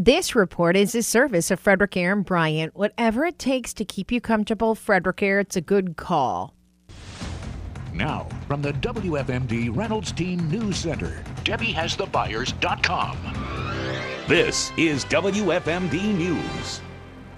[0.00, 2.76] This report is a service of Frederick Air and Bryant.
[2.76, 6.54] Whatever it takes to keep you comfortable, Frederick Air, it's a good call.
[7.92, 13.18] Now, from the WFMD Reynolds Team News Center, Debbie has the buyers.com.
[14.28, 16.80] This is WFMD News.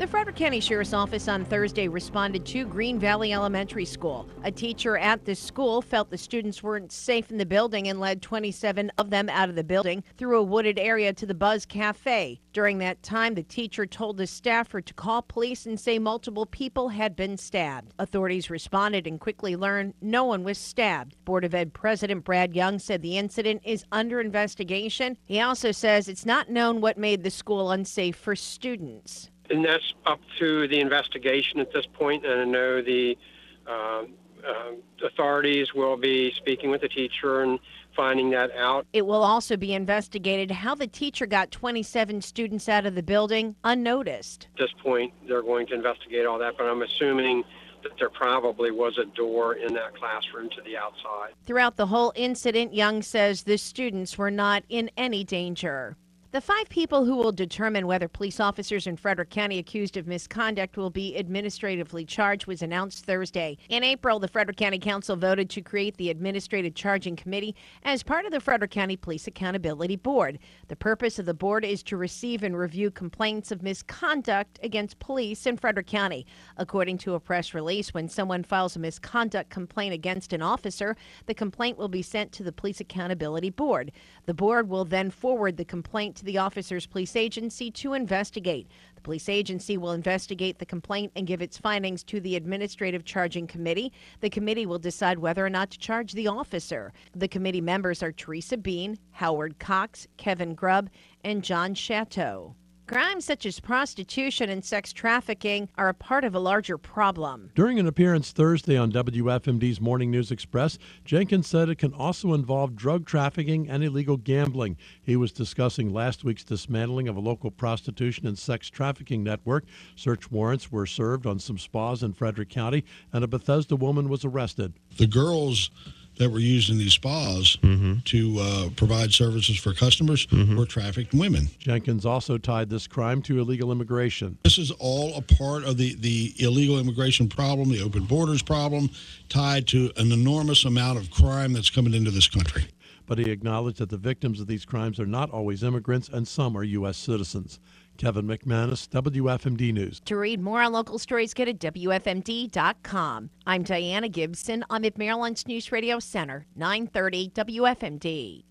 [0.00, 4.26] The Frederick County Sheriff's Office on Thursday responded to Green Valley Elementary School.
[4.44, 8.22] A teacher at the school felt the students weren't safe in the building and led
[8.22, 12.40] 27 of them out of the building through a wooded area to the Buzz Cafe.
[12.54, 16.88] During that time, the teacher told the staffer to call police and say multiple people
[16.88, 17.92] had been stabbed.
[17.98, 21.22] Authorities responded and quickly learned no one was stabbed.
[21.26, 25.18] Board of Ed President Brad Young said the incident is under investigation.
[25.26, 29.94] He also says it's not known what made the school unsafe for students and that's
[30.06, 32.24] up to the investigation at this point.
[32.24, 33.18] And I know the
[33.66, 34.02] uh,
[34.46, 37.58] uh, authorities will be speaking with the teacher and
[37.94, 38.86] finding that out.
[38.92, 43.56] It will also be investigated how the teacher got 27 students out of the building
[43.64, 44.48] unnoticed.
[44.54, 47.44] At this point, they're going to investigate all that, but I'm assuming
[47.82, 51.32] that there probably was a door in that classroom to the outside.
[51.44, 55.96] Throughout the whole incident, Young says the students were not in any danger.
[56.32, 60.76] The five people who will determine whether police officers in Frederick County accused of misconduct
[60.76, 63.58] will be administratively charged was announced Thursday.
[63.68, 68.26] In April, the Frederick County Council voted to create the Administrative Charging Committee as part
[68.26, 70.38] of the Frederick County Police Accountability Board.
[70.68, 75.46] The purpose of the board is to receive and review complaints of misconduct against police
[75.46, 76.26] in Frederick County.
[76.56, 81.34] According to a press release, when someone files a misconduct complaint against an officer, the
[81.34, 83.90] complaint will be sent to the Police Accountability Board.
[84.26, 88.68] The board will then forward the complaint to the officer's police agency to investigate.
[88.94, 93.46] The police agency will investigate the complaint and give its findings to the Administrative Charging
[93.46, 93.92] Committee.
[94.20, 96.92] The committee will decide whether or not to charge the officer.
[97.16, 100.90] The committee members are Teresa Bean, Howard Cox, Kevin Grubb,
[101.24, 102.54] and John Chateau.
[102.90, 107.52] Crimes such as prostitution and sex trafficking are a part of a larger problem.
[107.54, 112.74] During an appearance Thursday on WFMD's Morning News Express, Jenkins said it can also involve
[112.74, 114.76] drug trafficking and illegal gambling.
[115.00, 119.66] He was discussing last week's dismantling of a local prostitution and sex trafficking network.
[119.94, 124.24] Search warrants were served on some spas in Frederick County, and a Bethesda woman was
[124.24, 124.72] arrested.
[124.96, 125.70] The girls
[126.20, 127.94] that were used in these spas mm-hmm.
[128.04, 130.54] to uh, provide services for customers mm-hmm.
[130.54, 131.48] were trafficked women.
[131.58, 134.36] Jenkins also tied this crime to illegal immigration.
[134.44, 138.90] This is all a part of the, the illegal immigration problem, the open borders problem,
[139.30, 142.66] tied to an enormous amount of crime that's coming into this country.
[143.06, 146.54] But he acknowledged that the victims of these crimes are not always immigrants and some
[146.54, 146.98] are U.S.
[146.98, 147.60] citizens.
[148.00, 150.00] Kevin McManus, WFMD News.
[150.06, 153.28] To read more on local stories, go to WFMD.com.
[153.46, 154.64] I'm Diana Gibson.
[154.70, 158.44] I'm at Maryland's News Radio Center, 930 WFMD.